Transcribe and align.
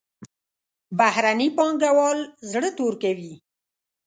بهرني 0.97 1.47
پانګوال 1.57 2.19
زړه 2.51 2.69
تور 2.77 2.93
کوي. 3.03 3.33